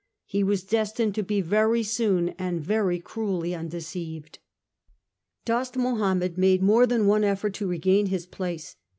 He 0.25 0.41
was 0.43 0.63
destined 0.63 1.13
to 1.13 1.21
be 1.21 1.41
very 1.41 1.83
soon 1.83 2.29
and 2.39 2.59
very 2.59 2.97
cruelly 2.99 3.53
undeceived. 3.53 4.39
Dost 5.45 5.77
Mahomed 5.77 6.39
made 6.39 6.63
more 6.63 6.87
than 6.87 7.05
one 7.05 7.23
effort 7.23 7.53
to 7.53 7.67
regain 7.67 8.07
his 8.07 8.25
place. 8.25 8.77